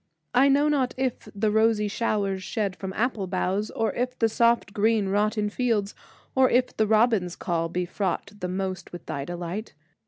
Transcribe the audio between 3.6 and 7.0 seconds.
or if the soft green wrought In fields, or if the